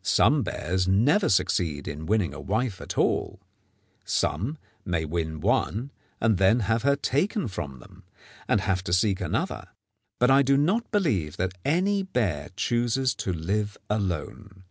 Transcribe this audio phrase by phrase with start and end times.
[0.00, 3.42] Some bears never succeed in winning a wife at all.
[4.06, 8.04] Some may win one and then have her taken from them,
[8.48, 9.68] and have to seek another;
[10.18, 14.64] but I do not believe that any bear chooses to live alone.